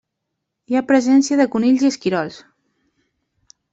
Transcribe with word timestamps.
Hi 0.71 0.77
ha 0.77 0.81
presència 0.91 1.37
de 1.41 1.47
conills 1.57 1.85
i 1.85 1.91
esquirols. 1.93 2.41